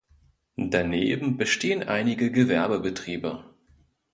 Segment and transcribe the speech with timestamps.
[0.57, 3.45] Daneben bestehen einige Gewerbebetriebe.